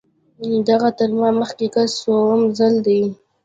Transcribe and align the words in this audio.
دغه 0.69 0.89
تر 0.99 1.09
ما 1.19 1.29
مخکې 1.41 1.67
کس 1.75 1.89
څووم 2.01 2.41
ځل 2.57 2.75
دی. 2.87 3.01